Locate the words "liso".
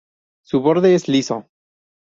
1.07-1.45